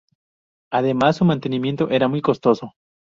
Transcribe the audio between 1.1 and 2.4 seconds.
su mantenimiento era muy